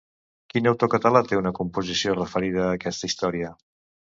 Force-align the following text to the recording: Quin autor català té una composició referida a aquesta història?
Quin 0.53 0.69
autor 0.69 0.89
català 0.93 1.21
té 1.31 1.37
una 1.41 1.53
composició 1.59 2.15
referida 2.17 2.65
a 2.67 2.73
aquesta 2.79 3.11
història? 3.13 3.53